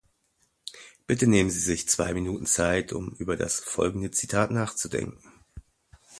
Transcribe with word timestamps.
Bitte 1.05 1.27
nehmen 1.27 1.51
Sie 1.51 1.59
sich 1.59 1.87
zwei 1.87 2.13
Minuten 2.15 2.47
Zeit, 2.47 2.91
um 2.91 3.09
über 3.19 3.37
das 3.37 3.59
folgende 3.59 4.09
Zitat 4.09 4.49
nachzudenken: 4.49 5.21